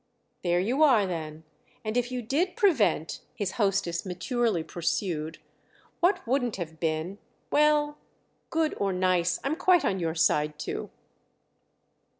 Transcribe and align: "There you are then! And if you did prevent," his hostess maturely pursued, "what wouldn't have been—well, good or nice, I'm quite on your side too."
"There 0.41 0.59
you 0.59 0.81
are 0.81 1.05
then! 1.05 1.43
And 1.85 1.95
if 1.95 2.11
you 2.11 2.23
did 2.23 2.55
prevent," 2.55 3.19
his 3.35 3.51
hostess 3.57 4.03
maturely 4.03 4.63
pursued, 4.63 5.37
"what 5.99 6.25
wouldn't 6.25 6.55
have 6.55 6.79
been—well, 6.79 7.99
good 8.49 8.73
or 8.79 8.93
nice, 8.93 9.39
I'm 9.43 9.55
quite 9.55 9.85
on 9.85 9.99
your 9.99 10.15
side 10.15 10.57
too." 10.57 10.89